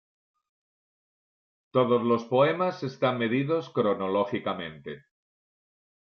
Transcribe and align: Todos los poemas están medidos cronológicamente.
Todos 1.69 2.01
los 2.01 2.23
poemas 2.23 2.81
están 2.81 3.19
medidos 3.19 3.69
cronológicamente. 3.69 5.05